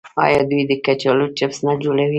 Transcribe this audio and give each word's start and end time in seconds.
آیا 0.25 0.41
دوی 0.49 0.61
د 0.69 0.71
کچالو 0.85 1.25
چپس 1.37 1.57
نه 1.65 1.73
جوړوي؟ 1.83 2.07